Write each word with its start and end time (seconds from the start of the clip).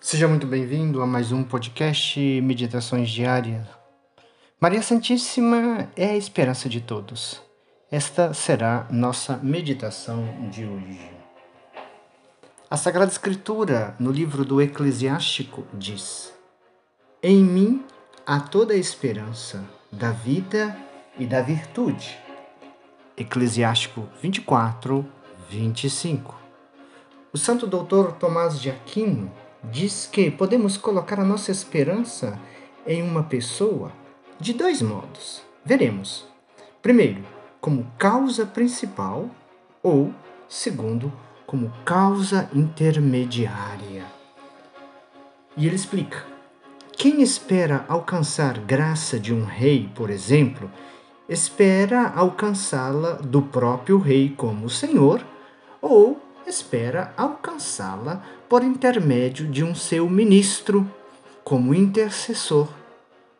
Seja 0.00 0.28
muito 0.28 0.46
bem-vindo 0.46 1.02
a 1.02 1.06
mais 1.06 1.32
um 1.32 1.42
podcast 1.42 2.20
Meditações 2.40 3.10
Diárias. 3.10 3.66
Maria 4.60 4.80
Santíssima 4.80 5.90
é 5.96 6.10
a 6.10 6.16
esperança 6.16 6.68
de 6.68 6.80
todos. 6.80 7.42
Esta 7.90 8.32
será 8.32 8.86
nossa 8.90 9.38
meditação 9.38 10.48
de 10.50 10.64
hoje. 10.64 11.10
A 12.70 12.76
Sagrada 12.76 13.10
Escritura, 13.10 13.96
no 13.98 14.12
livro 14.12 14.44
do 14.44 14.62
Eclesiástico, 14.62 15.66
diz: 15.74 16.32
Em 17.20 17.42
mim 17.42 17.84
há 18.24 18.38
toda 18.38 18.74
a 18.74 18.78
esperança 18.78 19.64
da 19.90 20.12
vida 20.12 20.78
e 21.18 21.26
da 21.26 21.42
virtude. 21.42 22.16
Eclesiástico 23.16 24.08
24, 24.22 25.04
25. 25.50 26.40
O 27.32 27.36
Santo 27.36 27.66
Doutor 27.66 28.12
Tomás 28.12 28.60
de 28.60 28.70
Aquino 28.70 29.30
diz 29.64 30.08
que 30.10 30.30
podemos 30.30 30.76
colocar 30.76 31.20
a 31.20 31.24
nossa 31.24 31.50
esperança 31.50 32.38
em 32.86 33.02
uma 33.02 33.22
pessoa 33.22 33.92
de 34.40 34.52
dois 34.52 34.80
modos. 34.80 35.42
Veremos. 35.64 36.26
Primeiro, 36.80 37.24
como 37.60 37.90
causa 37.98 38.46
principal, 38.46 39.28
ou, 39.82 40.12
segundo, 40.48 41.12
como 41.46 41.72
causa 41.84 42.48
intermediária. 42.54 44.04
E 45.56 45.66
ele 45.66 45.76
explica: 45.76 46.24
quem 46.92 47.22
espera 47.22 47.84
alcançar 47.88 48.58
graça 48.58 49.18
de 49.18 49.34
um 49.34 49.44
rei, 49.44 49.90
por 49.94 50.10
exemplo, 50.10 50.70
espera 51.28 52.12
alcançá-la 52.14 53.14
do 53.14 53.42
próprio 53.42 53.98
rei 53.98 54.34
como 54.36 54.70
Senhor, 54.70 55.24
ou 55.80 56.20
espera 56.48 57.12
alcançá-la 57.16 58.22
por 58.48 58.64
intermédio 58.64 59.46
de 59.46 59.62
um 59.62 59.74
seu 59.74 60.08
ministro, 60.08 60.90
como 61.44 61.74
intercessor. 61.74 62.68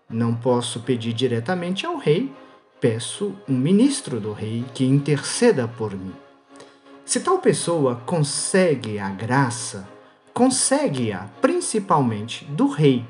Não 0.08 0.34
posso 0.34 0.80
pedir 0.80 1.12
diretamente 1.12 1.84
ao 1.84 1.96
rei, 1.96 2.32
peço 2.80 3.34
um 3.48 3.56
ministro 3.56 4.20
do 4.20 4.32
rei 4.32 4.64
que 4.74 4.84
interceda 4.84 5.66
por 5.66 5.94
mim. 5.94 6.14
Se 7.04 7.20
tal 7.20 7.38
pessoa 7.38 7.96
consegue 8.06 8.98
a 8.98 9.08
graça, 9.08 9.88
consegue-a 10.32 11.26
principalmente 11.40 12.44
do 12.44 12.68
rei, 12.68 13.04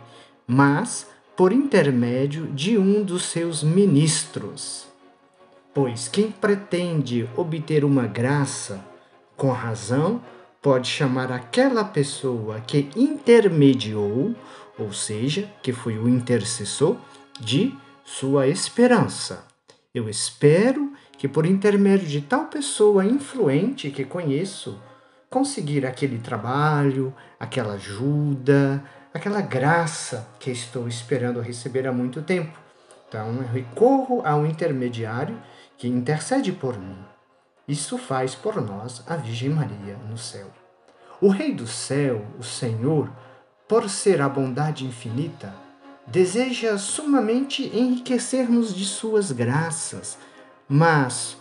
mas 0.46 1.06
por 1.36 1.52
intermédio 1.52 2.46
de 2.46 2.78
um 2.78 3.02
dos 3.02 3.24
seus 3.24 3.62
ministros. 3.62 4.86
Pois 5.74 6.08
quem 6.08 6.30
pretende 6.30 7.28
obter 7.36 7.84
uma 7.84 8.06
graça, 8.06 8.84
com 9.38 9.52
razão, 9.52 10.20
pode 10.60 10.88
chamar 10.88 11.30
aquela 11.30 11.84
pessoa 11.84 12.60
que 12.60 12.90
intermediou, 12.96 14.34
ou 14.76 14.92
seja, 14.92 15.48
que 15.62 15.72
foi 15.72 15.96
o 15.96 16.08
intercessor, 16.08 16.96
de 17.40 17.72
sua 18.04 18.48
esperança. 18.48 19.46
Eu 19.94 20.08
espero 20.08 20.92
que, 21.16 21.28
por 21.28 21.46
intermédio 21.46 22.08
de 22.08 22.20
tal 22.20 22.46
pessoa 22.46 23.04
influente 23.04 23.90
que 23.90 24.04
conheço, 24.04 24.78
conseguir 25.30 25.86
aquele 25.86 26.18
trabalho, 26.18 27.14
aquela 27.38 27.74
ajuda, 27.74 28.82
aquela 29.14 29.40
graça 29.40 30.28
que 30.40 30.50
estou 30.50 30.88
esperando 30.88 31.40
receber 31.40 31.86
há 31.86 31.92
muito 31.92 32.22
tempo. 32.22 32.58
Então, 33.08 33.36
eu 33.36 33.48
recorro 33.48 34.20
ao 34.24 34.44
intermediário 34.44 35.40
que 35.76 35.86
intercede 35.86 36.50
por 36.50 36.76
mim. 36.76 36.98
Isso 37.68 37.98
faz 37.98 38.34
por 38.34 38.62
nós 38.62 39.02
a 39.06 39.14
Virgem 39.14 39.50
Maria 39.50 39.98
no 40.08 40.16
céu. 40.16 40.46
O 41.20 41.28
Rei 41.28 41.52
do 41.52 41.66
céu, 41.66 42.24
o 42.38 42.42
Senhor, 42.42 43.10
por 43.68 43.90
ser 43.90 44.22
a 44.22 44.28
bondade 44.28 44.86
infinita, 44.86 45.54
deseja 46.06 46.78
sumamente 46.78 47.64
enriquecer-nos 47.76 48.74
de 48.74 48.86
suas 48.86 49.30
graças, 49.30 50.16
mas 50.66 51.36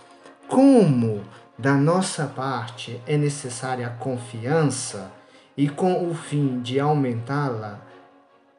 como 0.50 1.24
da 1.57 1.75
nossa 1.75 2.25
parte 2.25 3.01
é 3.07 3.16
necessária 3.18 3.88
a 3.88 3.91
confiança 3.91 5.09
e 5.56 5.69
com 5.69 6.09
o 6.09 6.13
fim 6.13 6.59
de 6.59 6.78
aumentá-la 6.78 7.80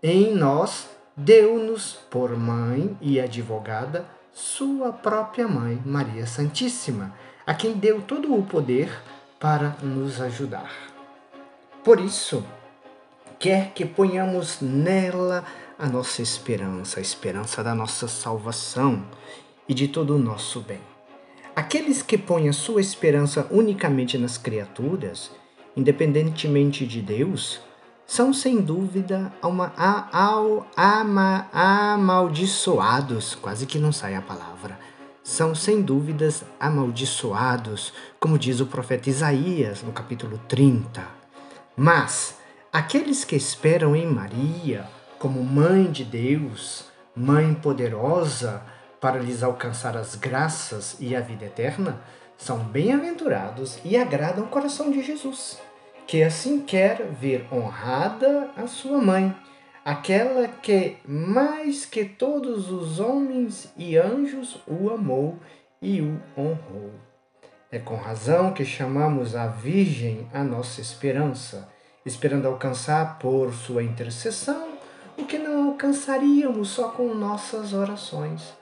em 0.03 0.35
nós, 0.35 0.89
deu-nos 1.15 1.93
por 2.11 2.35
mãe 2.37 2.97
e 3.01 3.21
advogada 3.21 4.07
sua 4.33 4.93
própria 4.93 5.47
mãe, 5.47 5.83
Maria 5.85 6.27
Santíssima 6.27 7.13
a 7.49 7.55
quem 7.55 7.73
deu 7.73 8.03
todo 8.03 8.35
o 8.35 8.43
poder 8.43 8.91
para 9.41 9.75
nos 9.83 10.21
ajudar. 10.21 10.71
Por 11.83 11.99
isso, 11.99 12.45
quer 13.39 13.73
que 13.73 13.87
ponhamos 13.87 14.61
nela 14.61 15.43
a 15.79 15.89
nossa 15.89 16.21
esperança, 16.21 17.01
a 17.01 17.01
esperança 17.01 17.65
da 17.65 17.75
nossa 17.75 18.07
salvação 18.07 19.03
e 19.67 19.73
de 19.73 19.89
todo 19.89 20.15
o 20.15 20.19
nosso 20.19 20.61
bem. 20.61 20.83
Aqueles 21.57 22.03
que 22.03 22.19
põem 22.19 22.51
a 22.51 22.53
sua 22.53 22.83
esperança 22.83 23.47
unicamente 23.51 24.19
nas 24.19 24.37
criaturas, 24.37 25.31
independentemente 25.75 26.87
de 26.87 27.01
Deus, 27.01 27.63
são 28.07 28.31
sem 28.31 28.61
dúvida 28.61 29.33
uma, 29.43 29.73
ao, 30.13 30.67
ama, 30.77 31.49
amaldiçoados, 31.51 33.35
quase 33.37 33.65
que 33.65 33.79
não 33.79 33.91
sai 33.91 34.17
a 34.17 34.21
palavra, 34.21 34.79
são 35.29 35.55
sem 35.55 35.83
dúvidas 35.83 36.43
amaldiçoados, 36.59 37.93
como 38.19 38.39
diz 38.39 38.61
o 38.61 38.67
profeta 38.67 39.11
Isaías 39.11 39.83
no 39.83 39.93
capítulo 39.93 40.41
30. 40.49 41.07
Mas 41.77 42.39
aqueles 42.73 43.27
que 43.27 43.37
esperam 43.37 43.95
em 43.95 44.07
Maria 44.07 44.87
como 45.19 45.45
mãe 45.45 45.85
de 45.93 46.03
Deus, 46.03 46.87
mãe 47.15 47.53
poderosa 47.53 48.63
para 49.03 49.19
lhes 49.19 49.43
alcançar 49.43 49.99
as 49.99 50.15
graças 50.15 50.97
e 50.99 51.15
a 51.15 51.21
vida 51.21 51.45
eterna, 51.45 52.01
são 52.39 52.61
bem-aventurados 52.61 53.79
e 53.85 53.99
agradam 53.99 54.45
o 54.45 54.49
coração 54.49 54.91
de 54.91 55.03
Jesus, 55.03 55.59
que 56.07 56.23
assim 56.23 56.63
quer 56.63 57.07
ver 57.21 57.47
honrada 57.53 58.49
a 58.57 58.67
sua 58.67 58.97
mãe 58.97 59.37
aquela 59.89 60.47
que 60.47 60.99
mais 61.07 61.87
que 61.87 62.05
todos 62.05 62.71
os 62.71 63.01
homens 63.01 63.73
e 63.75 63.97
anjos 63.97 64.61
o 64.67 64.91
amou 64.91 65.39
e 65.81 66.03
o 66.03 66.21
honrou. 66.37 66.91
É 67.73 67.79
com 67.79 67.97
razão 67.97 68.53
que 68.53 68.67
chamamos 68.67 69.35
a 69.35 69.47
Virgem 69.47 70.29
a 70.31 70.45
nossa 70.45 70.83
esperança, 70.83 71.73
esperando 72.05 72.47
alcançar 72.47 73.19
por 73.19 73.51
sua 73.55 73.83
intercessão 73.83 74.75
o 75.17 75.25
que 75.25 75.39
não 75.39 75.71
alcançaríamos 75.71 76.69
só 76.69 76.91
com 76.91 77.15
nossas 77.15 77.73
orações. 77.73 78.53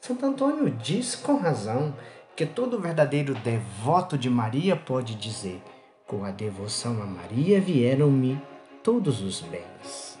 Santo 0.00 0.26
Antônio 0.26 0.70
diz 0.70 1.16
com 1.16 1.38
razão 1.38 1.92
que 2.36 2.46
todo 2.46 2.78
verdadeiro 2.78 3.34
devoto 3.34 4.16
de 4.16 4.30
Maria 4.30 4.76
pode 4.76 5.16
dizer: 5.16 5.60
com 6.06 6.24
a 6.24 6.30
devoção 6.30 7.02
a 7.02 7.06
Maria 7.06 7.60
vieram-me 7.60 8.40
todos 8.84 9.20
os 9.20 9.40
bens. 9.40 10.17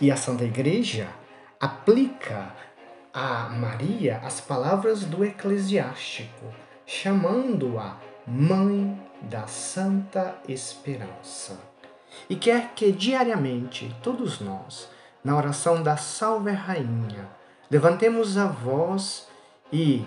E 0.00 0.10
a 0.10 0.16
Santa 0.16 0.44
Igreja 0.44 1.08
aplica 1.60 2.54
a 3.12 3.50
Maria 3.50 4.18
as 4.24 4.40
palavras 4.40 5.04
do 5.04 5.22
eclesiástico, 5.22 6.46
chamando-a 6.86 7.96
Mãe 8.26 8.98
da 9.20 9.46
Santa 9.46 10.36
Esperança. 10.48 11.60
E 12.30 12.36
quer 12.36 12.72
que 12.74 12.90
diariamente 12.90 13.94
todos 14.02 14.40
nós, 14.40 14.88
na 15.22 15.36
oração 15.36 15.82
da 15.82 15.98
Salve 15.98 16.52
Rainha, 16.52 17.28
levantemos 17.70 18.38
a 18.38 18.46
voz 18.46 19.28
e, 19.70 20.06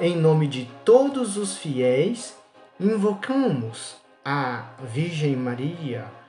em 0.00 0.16
nome 0.16 0.46
de 0.46 0.64
todos 0.82 1.36
os 1.36 1.58
fiéis, 1.58 2.34
invocamos 2.78 3.96
a 4.24 4.70
Virgem 4.82 5.36
Maria 5.36 6.19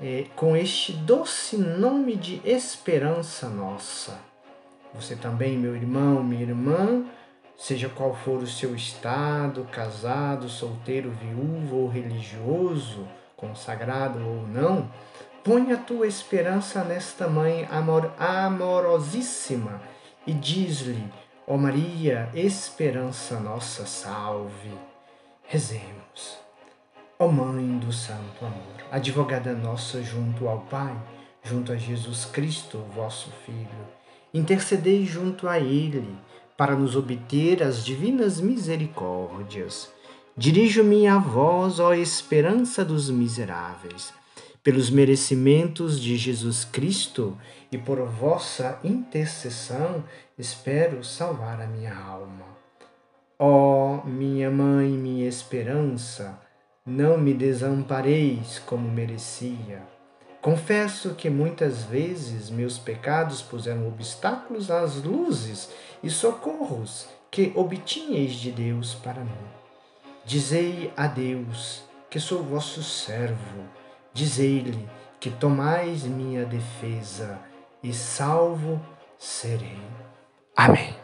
é, 0.00 0.26
com 0.34 0.56
este 0.56 0.92
doce 0.92 1.56
nome 1.56 2.16
de 2.16 2.40
esperança 2.44 3.48
nossa. 3.48 4.18
Você 4.94 5.14
também, 5.16 5.58
meu 5.58 5.74
irmão, 5.74 6.22
minha 6.22 6.42
irmã, 6.42 7.04
seja 7.56 7.88
qual 7.88 8.14
for 8.14 8.42
o 8.42 8.46
seu 8.46 8.74
estado, 8.74 9.66
casado, 9.70 10.48
solteiro, 10.48 11.10
viúvo 11.10 11.76
ou 11.76 11.88
religioso, 11.88 13.06
consagrado 13.36 14.18
ou 14.26 14.46
não, 14.46 14.90
põe 15.44 15.72
a 15.72 15.76
tua 15.76 16.06
esperança 16.06 16.82
nesta 16.82 17.28
mãe 17.28 17.66
amor, 17.70 18.12
amorosíssima 18.18 19.80
e 20.26 20.32
diz-lhe, 20.32 21.04
ó 21.46 21.54
oh 21.54 21.58
Maria, 21.58 22.28
esperança 22.34 23.38
nossa, 23.38 23.86
salve. 23.86 24.72
Rezemos. 25.44 26.45
Ó 27.18 27.28
Mãe 27.28 27.78
do 27.78 27.90
Santo 27.90 28.44
Amor, 28.44 28.76
advogada 28.90 29.54
nossa 29.54 30.02
junto 30.02 30.46
ao 30.48 30.60
Pai, 30.60 30.94
junto 31.42 31.72
a 31.72 31.76
Jesus 31.76 32.26
Cristo, 32.26 32.84
vosso 32.94 33.30
Filho, 33.46 33.88
intercedei 34.34 35.06
junto 35.06 35.48
a 35.48 35.58
Ele 35.58 36.14
para 36.58 36.76
nos 36.76 36.94
obter 36.94 37.62
as 37.62 37.82
divinas 37.82 38.38
misericórdias. 38.38 39.90
Dirijo-me 40.36 41.06
a 41.06 41.16
vós, 41.16 41.80
ó 41.80 41.94
esperança 41.94 42.84
dos 42.84 43.08
miseráveis 43.08 44.12
pelos 44.62 44.90
merecimentos 44.90 45.98
de 45.98 46.16
Jesus 46.16 46.64
Cristo 46.64 47.38
e 47.72 47.78
por 47.78 48.04
vossa 48.04 48.78
intercessão, 48.82 50.04
espero 50.36 51.02
salvar 51.02 51.60
a 51.62 51.66
minha 51.66 51.96
alma. 51.96 52.44
Ó 53.38 54.04
minha 54.04 54.50
mãe, 54.50 54.88
minha 54.90 55.28
esperança, 55.28 56.44
não 56.86 57.18
me 57.18 57.34
desampareis 57.34 58.60
como 58.60 58.88
merecia. 58.88 59.82
Confesso 60.40 61.16
que 61.16 61.28
muitas 61.28 61.82
vezes 61.82 62.48
meus 62.48 62.78
pecados 62.78 63.42
puseram 63.42 63.88
obstáculos 63.88 64.70
às 64.70 65.02
luzes 65.02 65.68
e 66.00 66.08
socorros 66.08 67.08
que 67.28 67.52
obtinheis 67.56 68.34
de 68.34 68.52
Deus 68.52 68.94
para 68.94 69.24
mim. 69.24 69.32
Dizei 70.24 70.92
a 70.96 71.08
Deus 71.08 71.82
que 72.08 72.20
sou 72.20 72.44
vosso 72.44 72.84
servo, 72.84 73.64
dizei-lhe 74.14 74.88
que 75.18 75.30
tomais 75.30 76.04
minha 76.04 76.44
defesa 76.44 77.40
e 77.82 77.92
salvo 77.92 78.80
serei. 79.18 79.80
Amém. 80.56 80.94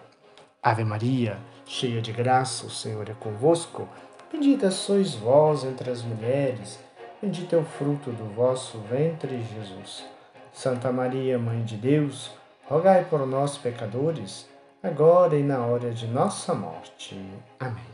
Ave 0.62 0.84
Maria, 0.84 1.40
cheia 1.67 2.00
de 2.00 2.12
graça, 2.12 2.67
o 2.67 2.70
Senhor 2.70 3.08
é 3.08 3.14
convosco. 3.14 3.88
Bendita 4.32 4.70
sois 4.70 5.12
vós 5.14 5.62
entre 5.62 5.90
as 5.90 6.00
mulheres, 6.00 6.79
bendito 7.20 7.55
é 7.55 7.58
o 7.58 7.64
fruto 7.64 8.11
do 8.11 8.25
vosso 8.34 8.79
ventre, 8.79 9.44
Jesus. 9.55 10.06
Santa 10.55 10.90
Maria, 10.90 11.38
Mãe 11.38 11.62
de 11.62 11.76
Deus, 11.76 12.31
rogai 12.64 13.05
por 13.05 13.26
nós, 13.26 13.58
pecadores, 13.58 14.49
agora 14.82 15.37
e 15.37 15.43
na 15.43 15.67
hora 15.67 15.90
de 15.90 16.06
nossa 16.06 16.55
morte. 16.55 17.14
Amém. 17.61 17.84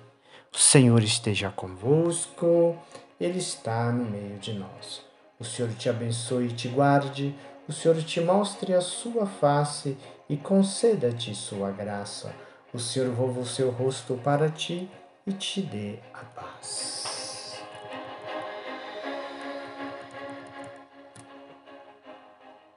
O 0.55 0.57
Senhor 0.57 1.03
esteja 1.03 1.51
convosco, 1.51 2.77
Ele 3.21 3.39
está 3.39 3.91
no 3.91 4.05
meio 4.05 4.39
de 4.39 4.53
nós. 4.53 5.05
O 5.41 5.45
Senhor 5.45 5.73
te 5.73 5.89
abençoe 5.89 6.47
e 6.47 6.53
te 6.53 6.69
guarde, 6.69 7.35
o 7.69 7.73
Senhor 7.73 7.97
te 7.97 8.21
mostre 8.21 8.75
a 8.75 8.81
sua 8.81 9.27
face 9.27 9.99
e 10.29 10.37
conceda-te 10.37 11.35
sua 11.35 11.73
graça. 11.73 12.33
O 12.73 12.79
Senhor 12.79 13.11
volva 13.11 13.41
o 13.41 13.47
seu 13.47 13.71
rosto 13.71 14.15
para 14.23 14.49
ti 14.49 14.89
e 15.29 15.33
te 15.33 15.61
dê 15.61 15.99
a 16.15 16.25
paz. 16.25 17.18